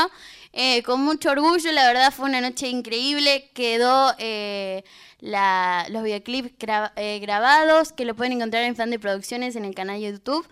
Eh, 0.53 0.83
con 0.83 1.01
mucho 1.01 1.31
orgullo, 1.31 1.73
la 1.73 1.87
verdad 1.87 2.13
fue 2.17 2.27
una 2.29 2.41
noche 2.41 2.69
increíble. 2.69 3.51
Quedó 3.55 4.15
eh, 4.19 4.85
la- 5.21 5.87
los 5.91 6.03
videoclips 6.03 6.53
gra- 6.59 6.93
eh, 6.97 7.19
grabados, 7.21 7.93
que 7.93 8.05
lo 8.05 8.15
pueden 8.15 8.33
encontrar 8.35 8.65
en 8.65 8.77
Fan 8.77 8.91
de 8.91 8.99
Producciones 8.99 9.57
en 9.57 9.65
el 9.65 9.75
canal 9.75 10.01
de 10.01 10.13
YouTube. 10.13 10.47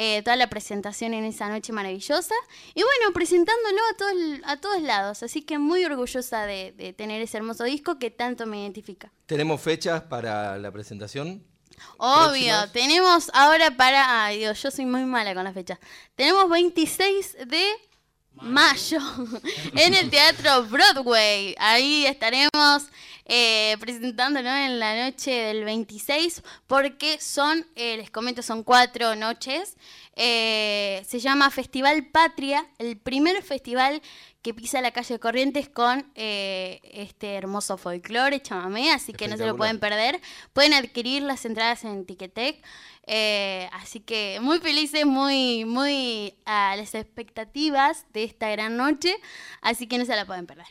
Eh, 0.00 0.22
toda 0.22 0.36
la 0.36 0.48
presentación 0.48 1.12
en 1.12 1.24
esa 1.24 1.48
noche 1.48 1.72
maravillosa. 1.72 2.34
Y 2.72 2.82
bueno, 2.84 3.12
presentándolo 3.12 3.80
a 3.90 3.96
todos, 3.96 4.14
a 4.44 4.56
todos 4.56 4.80
lados. 4.80 5.24
Así 5.24 5.42
que 5.42 5.58
muy 5.58 5.84
orgullosa 5.84 6.46
de, 6.46 6.70
de 6.70 6.92
tener 6.92 7.20
ese 7.20 7.36
hermoso 7.36 7.64
disco 7.64 7.98
que 7.98 8.12
tanto 8.12 8.46
me 8.46 8.60
identifica. 8.62 9.10
¿Tenemos 9.26 9.60
fechas 9.60 10.02
para 10.02 10.56
la 10.56 10.70
presentación? 10.70 11.42
Obvio, 11.96 12.28
Próximas. 12.28 12.72
tenemos 12.72 13.30
ahora 13.34 13.76
para. 13.76 14.24
Ay, 14.26 14.38
Dios, 14.38 14.62
yo 14.62 14.70
soy 14.70 14.86
muy 14.86 15.04
mala 15.04 15.34
con 15.34 15.42
las 15.42 15.54
fechas. 15.54 15.80
Tenemos 16.14 16.48
26 16.48 17.36
de 17.48 17.64
mayo 18.42 18.98
en 19.74 19.94
el 19.94 20.10
Teatro 20.10 20.64
Broadway. 20.64 21.54
Ahí 21.58 22.06
estaremos 22.06 22.88
eh, 23.24 23.76
presentándolo 23.80 24.48
en 24.48 24.78
la 24.78 25.04
noche 25.04 25.30
del 25.30 25.64
26, 25.64 26.42
porque 26.66 27.20
son, 27.20 27.66
eh, 27.76 27.96
les 27.98 28.10
comento, 28.10 28.42
son 28.42 28.62
cuatro 28.62 29.14
noches. 29.16 29.76
Eh, 30.16 31.04
se 31.06 31.20
llama 31.20 31.50
Festival 31.50 32.06
Patria, 32.06 32.66
el 32.78 32.96
primer 32.96 33.42
festival 33.42 34.02
que 34.42 34.54
pisa 34.54 34.80
la 34.80 34.92
calle 34.92 35.18
Corrientes 35.18 35.68
con 35.68 36.10
eh, 36.14 36.80
este 36.84 37.34
hermoso 37.34 37.76
folclore, 37.76 38.40
chamamé, 38.40 38.92
así 38.92 39.12
que 39.12 39.28
no 39.28 39.36
se 39.36 39.46
lo 39.46 39.56
pueden 39.56 39.80
perder. 39.80 40.20
Pueden 40.52 40.74
adquirir 40.74 41.22
las 41.22 41.44
entradas 41.44 41.84
en 41.84 42.06
Ticketek. 42.06 42.62
eh, 43.06 43.68
así 43.72 44.00
que 44.00 44.38
muy 44.40 44.58
felices, 44.60 45.04
muy, 45.06 45.64
muy 45.64 46.34
a 46.44 46.76
las 46.76 46.94
expectativas 46.94 48.06
de 48.12 48.24
esta 48.24 48.48
gran 48.50 48.76
noche. 48.76 49.16
Así 49.60 49.86
que 49.86 49.98
no 49.98 50.04
se 50.04 50.14
la 50.14 50.24
pueden 50.24 50.46
perder. 50.46 50.66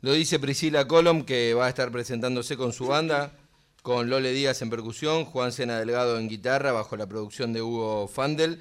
Lo 0.00 0.12
dice 0.12 0.38
Priscila 0.38 0.86
Colom, 0.86 1.24
que 1.24 1.54
va 1.54 1.66
a 1.66 1.68
estar 1.68 1.90
presentándose 1.90 2.56
con 2.56 2.72
su 2.72 2.86
banda, 2.86 3.32
con 3.80 4.10
Lole 4.10 4.32
Díaz 4.32 4.60
en 4.60 4.70
percusión, 4.70 5.24
Juan 5.24 5.52
Sena 5.52 5.78
Delgado 5.78 6.18
en 6.18 6.28
guitarra, 6.28 6.72
bajo 6.72 6.96
la 6.96 7.06
producción 7.06 7.52
de 7.52 7.62
Hugo 7.62 8.08
Fandel. 8.08 8.60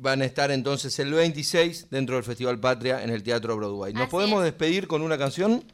Van 0.00 0.22
a 0.22 0.24
estar 0.24 0.50
entonces 0.52 0.96
el 1.00 1.12
26 1.12 1.90
dentro 1.90 2.14
del 2.14 2.24
Festival 2.24 2.58
Patria 2.60 3.02
en 3.02 3.10
el 3.10 3.22
Teatro 3.22 3.56
Broadway. 3.56 3.92
¿Nos 3.92 4.02
Así 4.04 4.10
podemos 4.10 4.38
es. 4.40 4.44
despedir 4.44 4.86
con 4.86 5.02
una 5.02 5.18
canción? 5.18 5.64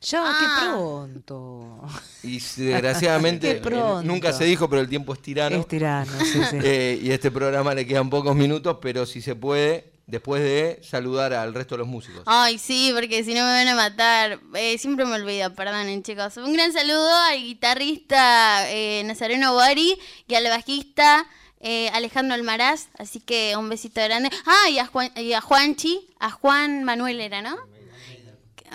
Ya, 0.00 0.22
Ah. 0.24 0.36
qué 0.38 0.66
pronto. 0.70 1.80
Y 2.22 2.38
desgraciadamente, 2.38 3.54
Qué 3.56 3.60
pronto. 3.60 4.02
nunca 4.02 4.32
se 4.32 4.44
dijo, 4.44 4.68
pero 4.68 4.82
el 4.82 4.88
tiempo 4.88 5.12
es 5.14 5.20
tirano. 5.22 5.56
Es 5.56 5.66
tirano, 5.68 6.12
sí, 6.20 6.40
sí. 6.50 6.56
Eh, 6.62 6.98
y 7.02 7.10
a 7.10 7.14
este 7.14 7.30
programa 7.30 7.74
le 7.74 7.86
quedan 7.86 8.08
pocos 8.10 8.36
minutos, 8.36 8.78
pero 8.80 9.04
si 9.06 9.20
se 9.20 9.34
puede, 9.34 9.92
después 10.06 10.42
de 10.42 10.80
saludar 10.82 11.32
al 11.32 11.54
resto 11.54 11.74
de 11.74 11.80
los 11.80 11.88
músicos. 11.88 12.22
Ay, 12.26 12.58
sí, 12.58 12.92
porque 12.94 13.24
si 13.24 13.30
no 13.34 13.40
me 13.40 13.50
van 13.52 13.68
a 13.68 13.74
matar. 13.74 14.38
Eh, 14.54 14.78
siempre 14.78 15.04
me 15.06 15.16
olvido, 15.16 15.52
perdonen, 15.54 16.02
chicos. 16.02 16.36
Un 16.36 16.52
gran 16.52 16.72
saludo 16.72 17.10
al 17.30 17.42
guitarrista 17.42 18.70
eh, 18.70 19.02
Nazareno 19.04 19.54
Bari 19.56 19.98
y 20.28 20.34
al 20.34 20.44
bajista 20.44 21.26
eh, 21.60 21.88
Alejandro 21.90 22.34
Almaraz. 22.34 22.88
Así 22.98 23.20
que 23.20 23.54
un 23.56 23.68
besito 23.68 24.00
grande. 24.02 24.30
Ah, 24.46 24.70
y 24.70 24.78
a, 24.78 24.86
Juan, 24.86 25.10
y 25.16 25.32
a 25.32 25.40
Juanchi, 25.40 26.08
a 26.18 26.30
Juan 26.30 26.84
Manuel 26.84 27.20
era, 27.20 27.42
¿no? 27.42 27.56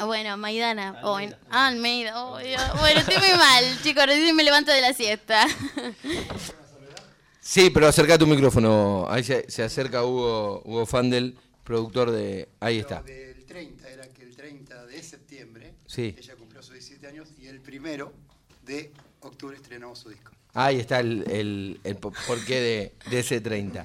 Bueno, 0.05 0.37
Maidana. 0.37 0.99
Oh, 1.03 1.19
en- 1.19 1.35
ah, 1.49 1.67
Almeida. 1.67 2.23
Oh. 2.25 2.31
Bueno, 2.79 2.99
estoy 3.01 3.17
muy 3.17 3.37
mal, 3.37 3.63
chicos. 3.83 4.05
Recién 4.05 4.35
me 4.35 4.43
levanto 4.43 4.71
de 4.71 4.81
la 4.81 4.93
siesta. 4.93 5.45
Sí, 7.43 7.69
pero 7.71 7.87
acerca 7.87 8.17
tu 8.17 8.27
micrófono. 8.27 9.07
Ahí 9.09 9.23
se, 9.23 9.49
se 9.49 9.63
acerca 9.63 10.05
Hugo, 10.05 10.61
Hugo 10.63 10.85
Fandel, 10.85 11.37
productor 11.63 12.11
de... 12.11 12.47
Ahí 12.59 12.79
está. 12.79 13.01
Del 13.01 13.45
30, 13.45 13.89
era 13.89 14.07
que 14.09 14.21
el 14.23 14.35
30 14.35 14.85
de 14.85 15.03
septiembre 15.03 15.73
Sí. 15.87 16.15
ella 16.17 16.35
cumplió 16.35 16.61
sus 16.61 16.73
17 16.73 17.07
años 17.07 17.29
y 17.39 17.47
el 17.47 17.59
primero 17.59 18.13
de 18.63 18.93
octubre 19.21 19.55
estrenamos 19.57 19.99
su 19.99 20.09
disco. 20.09 20.31
Ahí 20.53 20.79
está 20.79 20.99
el, 20.99 21.23
el, 21.31 21.79
el 21.83 21.95
po- 21.95 22.13
porqué 22.27 22.59
de, 22.59 22.93
de 23.09 23.19
ese 23.19 23.39
30. 23.41 23.83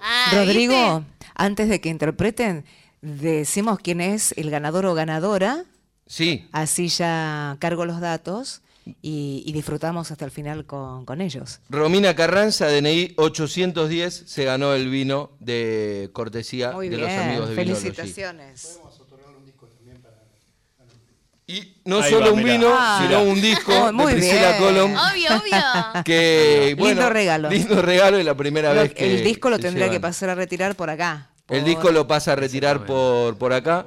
Ah, 0.00 0.30
Rodrigo, 0.34 1.00
¿viste? 1.00 1.26
antes 1.34 1.68
de 1.68 1.80
que 1.80 1.88
interpreten, 1.88 2.64
decimos 3.02 3.78
quién 3.78 4.00
es 4.00 4.32
el 4.36 4.50
ganador 4.50 4.86
o 4.86 4.94
ganadora, 4.94 5.64
Sí, 6.06 6.48
así 6.52 6.88
ya 6.88 7.56
cargo 7.60 7.84
los 7.84 8.00
datos 8.00 8.62
y, 9.02 9.42
y 9.46 9.52
disfrutamos 9.52 10.10
hasta 10.10 10.24
el 10.24 10.30
final 10.30 10.64
con, 10.64 11.04
con 11.04 11.20
ellos. 11.20 11.60
Romina 11.68 12.14
Carranza, 12.16 12.66
DNI 12.68 13.12
810, 13.18 14.24
se 14.26 14.44
ganó 14.44 14.72
el 14.74 14.88
vino 14.88 15.32
de 15.38 16.08
cortesía 16.14 16.72
Muy 16.72 16.88
de 16.88 16.96
bien, 16.96 17.08
los 17.08 17.18
amigos 17.18 17.48
de 17.50 17.54
Vinology. 17.56 17.82
felicitaciones. 17.90 18.80
Y 21.50 21.76
no 21.86 22.00
Ahí 22.00 22.10
solo 22.10 22.26
va, 22.26 22.32
un 22.32 22.42
mirá. 22.42 22.52
vino, 22.52 22.68
Ah. 22.78 23.00
sino 23.02 23.22
un 23.22 23.40
disco 23.40 23.72
Oh, 23.74 23.86
de 23.86 23.92
muy 23.92 24.12
Priscila 24.12 24.48
bien. 24.50 24.58
Colom. 24.62 24.94
Obvio, 24.94 25.28
obvio. 25.30 26.02
Que, 26.04 26.66
Lindo 26.76 26.82
bueno, 26.84 27.08
regalo. 27.10 27.48
Lindo 27.48 27.80
regalo 27.82 28.20
y 28.20 28.22
la 28.22 28.34
primera 28.34 28.74
Lo- 28.74 28.82
vez 28.82 28.92
que. 28.92 29.14
el 29.16 29.24
disco 29.24 29.48
lo 29.48 29.56
se 29.56 29.62
tendría 29.62 29.86
que 29.86 29.92
llevan. 29.92 30.10
pasar 30.10 30.28
a 30.28 30.34
retirar 30.34 30.76
por 30.76 30.90
acá. 30.90 31.30
El 31.48 31.60
por- 31.60 31.68
disco 31.68 31.90
lo 31.90 32.06
pasa 32.06 32.32
a 32.32 32.36
retirar 32.36 32.84
por, 32.84 33.38
por 33.38 33.54
acá, 33.54 33.86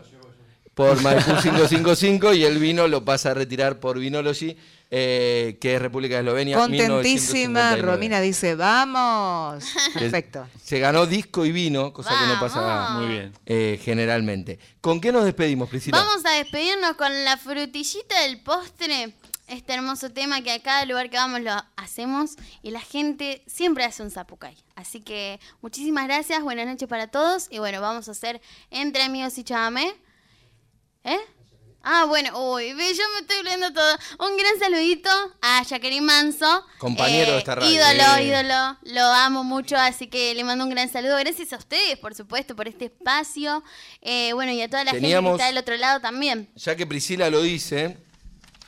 por 0.82 1.02
Maipú 1.04 1.32
555 1.42 2.34
y 2.34 2.44
el 2.44 2.58
vino 2.58 2.88
lo 2.88 3.06
pasa 3.06 3.32
a 3.32 3.34
retirar 3.36 3.80
por 3.80 4.00
Vinology, 4.00 4.58
eh, 4.90 5.58
que 5.62 5.76
es 5.76 5.82
República 5.82 6.16
de 6.16 6.22
Eslovenia. 6.22 6.58
Contentísima, 6.58 7.76
1959. 7.76 7.82
Romina 7.84 8.20
dice, 8.20 8.56
vamos. 8.56 9.64
Perfecto. 9.94 10.48
Se 10.64 10.80
ganó 10.80 11.06
disco 11.06 11.46
y 11.46 11.52
vino, 11.52 11.94
cosa 11.94 12.10
que 12.10 12.26
no 12.26 12.40
pasa 12.40 12.62
Vamos. 12.62 13.02
Muy 13.04 13.12
bien. 13.14 13.34
eh, 13.46 13.80
generalmente. 13.84 14.58
¿Con 14.82 15.00
qué 15.00 15.12
nos 15.12 15.24
despedimos, 15.24 15.70
Priscila? 15.70 16.00
Vamos 16.00 16.26
a 16.26 16.32
despedirnos 16.32 16.96
con 16.96 17.26
la 17.26 17.38
frutillita 17.38 18.20
del 18.22 18.42
postre. 18.42 19.14
Este 19.48 19.74
hermoso 19.74 20.10
tema 20.10 20.42
que 20.42 20.52
a 20.52 20.64
cada 20.64 20.86
lugar 20.86 21.10
que 21.10 21.18
vamos 21.18 21.42
lo 21.42 21.52
hacemos 21.76 22.38
y 22.64 22.72
la 22.72 22.80
gente 22.80 23.44
siempre 23.46 23.84
hace 23.84 24.02
un 24.02 24.10
zapucay. 24.10 24.56
Así 24.76 25.02
que 25.02 25.40
muchísimas 25.62 26.06
gracias, 26.06 26.42
buenas 26.42 26.66
noches 26.66 26.88
para 26.88 27.08
todos 27.08 27.48
y 27.52 27.60
bueno, 27.60 27.82
vamos 27.82 28.08
a 28.08 28.12
hacer 28.12 28.42
entre 28.72 29.04
amigos 29.04 29.38
y 29.38 29.44
chamamé. 29.44 29.94
¿Eh? 31.04 31.18
Ah, 31.84 32.06
bueno, 32.08 32.30
uy, 32.54 32.74
ve, 32.74 32.94
yo 32.94 33.04
me 33.16 33.22
estoy 33.22 33.44
leyendo 33.44 33.74
todo. 33.74 33.98
Un 34.20 34.38
gran 34.38 34.60
saludito 34.60 35.10
a 35.42 35.64
Jacqueline 35.64 36.04
Manso. 36.06 36.46
eh, 36.46 36.78
Compañero 36.78 37.32
de 37.32 37.38
esta 37.40 37.56
radio. 37.56 37.72
Ídolo, 37.72 38.22
ídolo. 38.24 38.78
Lo 38.84 39.02
amo 39.02 39.44
mucho, 39.44 39.76
así 39.78 40.06
que 40.08 40.36
le 40.36 40.44
mando 40.44 40.64
un 40.64 40.70
gran 40.70 40.90
saludo. 40.92 41.18
Gracias 41.18 41.54
a 41.54 41.58
ustedes, 41.58 41.98
por 41.98 42.14
supuesto, 42.14 42.56
por 42.56 42.68
este 42.68 42.86
espacio. 42.86 43.64
Eh, 44.02 44.32
bueno, 44.34 44.52
y 44.52 44.62
a 44.62 44.70
toda 44.70 44.84
la 44.84 44.92
gente 44.92 45.08
que 45.10 45.30
está 45.32 45.48
del 45.48 45.58
otro 45.58 45.76
lado 45.78 46.00
también. 46.02 46.50
Ya 46.56 46.76
que 46.76 46.86
Priscila 46.86 47.32
lo 47.32 47.42
dice, 47.42 47.98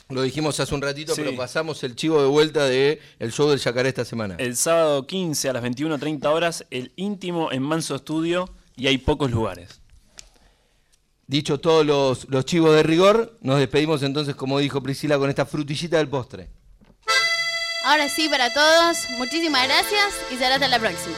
lo 0.10 0.24
dijimos 0.24 0.60
hace 0.60 0.74
un 0.74 0.82
ratito, 0.82 1.14
Sí. 1.14 1.22
pero 1.24 1.38
pasamos 1.38 1.84
el 1.84 1.96
chivo 1.96 2.20
de 2.20 2.28
vuelta 2.28 2.66
de 2.66 3.00
el 3.20 3.32
show 3.32 3.48
del 3.48 3.60
Yacaré 3.60 3.90
esta 3.90 4.06
semana. 4.06 4.38
El 4.40 4.56
sábado 4.58 5.06
15 5.06 5.50
a 5.50 5.54
las 5.54 5.62
21.30 5.64 6.26
horas, 6.32 6.66
el 6.72 6.92
íntimo 6.96 7.52
en 7.52 7.62
Manso 7.62 7.94
Estudio 7.96 8.50
y 8.76 8.88
hay 8.88 8.98
pocos 8.98 9.30
lugares. 9.30 9.82
Dicho 11.34 11.60
todos 11.60 11.84
los, 11.84 12.30
los 12.30 12.46
chivos 12.46 12.76
de 12.76 12.84
rigor, 12.84 13.40
nos 13.42 13.58
despedimos 13.58 14.04
entonces, 14.04 14.36
como 14.36 14.60
dijo 14.60 14.84
Priscila, 14.84 15.18
con 15.18 15.32
esta 15.32 15.48
frutillita 15.48 15.98
del 15.98 16.08
postre. 16.08 16.48
Ahora 17.86 18.08
sí, 18.08 18.30
para 18.30 18.54
todos, 18.54 19.10
muchísimas 19.18 19.64
gracias 19.68 20.14
y 20.32 20.38
será 20.38 20.54
hasta 20.54 20.68
la 20.68 20.78
próxima. 20.78 21.16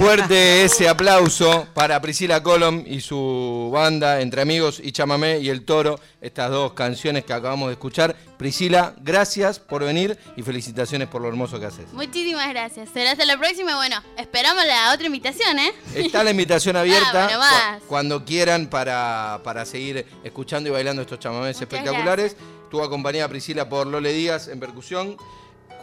Fuerte 0.00 0.64
ese 0.64 0.88
aplauso 0.88 1.66
para 1.74 2.00
Priscila 2.00 2.42
Colom 2.42 2.84
y 2.86 3.02
su 3.02 3.68
banda 3.70 4.22
Entre 4.22 4.40
Amigos 4.40 4.80
y 4.82 4.92
Chamamé 4.92 5.40
y 5.40 5.50
El 5.50 5.66
Toro, 5.66 6.00
estas 6.22 6.50
dos 6.50 6.72
canciones 6.72 7.22
que 7.26 7.34
acabamos 7.34 7.68
de 7.68 7.74
escuchar. 7.74 8.16
Priscila, 8.38 8.94
gracias 9.02 9.58
por 9.58 9.84
venir 9.84 10.16
y 10.38 10.42
felicitaciones 10.42 11.06
por 11.06 11.20
lo 11.20 11.28
hermoso 11.28 11.60
que 11.60 11.66
haces. 11.66 11.92
Muchísimas 11.92 12.48
gracias. 12.48 12.88
Será 12.94 13.10
hasta 13.12 13.26
la 13.26 13.36
próxima. 13.36 13.74
Bueno, 13.76 13.96
esperamos 14.16 14.64
la 14.64 14.94
otra 14.94 15.04
invitación, 15.04 15.58
¿eh? 15.58 15.70
Está 15.94 16.24
la 16.24 16.30
invitación 16.30 16.76
abierta 16.76 17.28
Ah, 17.30 17.36
bueno, 17.36 17.80
cu- 17.80 17.86
cuando 17.86 18.24
quieran 18.24 18.68
para, 18.68 19.40
para 19.44 19.66
seguir 19.66 20.06
escuchando 20.24 20.70
y 20.70 20.72
bailando 20.72 21.02
estos 21.02 21.18
chamamés 21.18 21.56
Muchas 21.58 21.60
espectaculares. 21.74 22.36
Estuvo 22.64 22.82
acompañada 22.82 23.28
Priscila 23.28 23.68
por 23.68 23.86
Lole 23.86 24.14
Díaz 24.14 24.48
en 24.48 24.60
percusión, 24.60 25.18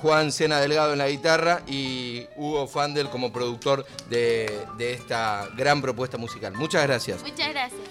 Juan 0.02 0.32
Sena 0.32 0.60
Delgado 0.60 0.94
en 0.94 1.00
la 1.00 1.10
guitarra 1.10 1.62
y 1.68 2.28
Hugo 2.36 2.68
Fandel 2.68 3.10
como 3.10 3.32
productor 3.32 3.86
de, 4.10 4.66
de 4.78 4.94
esta 4.94 5.48
gran 5.56 5.82
propuesta 5.82 6.18
musical. 6.18 6.54
Muchas 6.54 6.84
gracias. 6.84 7.22
Muchas 7.24 7.50
gracias. 7.50 7.90